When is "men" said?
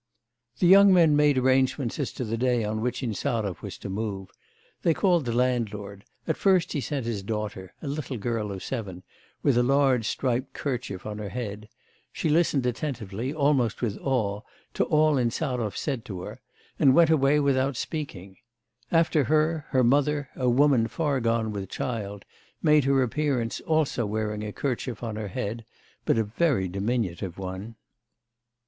0.91-1.15